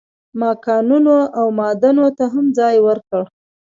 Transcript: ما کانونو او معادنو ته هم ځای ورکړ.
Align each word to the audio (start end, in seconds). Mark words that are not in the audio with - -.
ما 0.39 0.51
کانونو 0.65 1.17
او 1.39 1.45
معادنو 1.57 2.05
ته 2.17 2.25
هم 2.33 2.45
ځای 2.57 2.75
ورکړ. 2.87 3.21